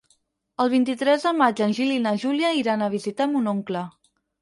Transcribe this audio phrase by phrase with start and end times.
[0.63, 3.89] El vint-i-tres de maig en Gil i na Júlia iran a visitar mon oncle.